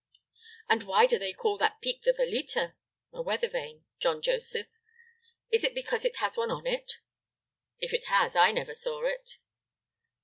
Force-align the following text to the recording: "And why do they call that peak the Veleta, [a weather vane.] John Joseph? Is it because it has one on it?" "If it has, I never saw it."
"And 0.67 0.81
why 0.81 1.05
do 1.05 1.19
they 1.19 1.31
call 1.31 1.59
that 1.59 1.79
peak 1.79 2.01
the 2.01 2.11
Veleta, 2.11 2.73
[a 3.13 3.21
weather 3.21 3.47
vane.] 3.47 3.85
John 3.99 4.19
Joseph? 4.19 4.65
Is 5.51 5.63
it 5.63 5.75
because 5.75 6.05
it 6.05 6.15
has 6.15 6.35
one 6.35 6.49
on 6.49 6.65
it?" 6.65 6.93
"If 7.77 7.93
it 7.93 8.05
has, 8.05 8.35
I 8.35 8.51
never 8.51 8.73
saw 8.73 9.05
it." 9.05 9.37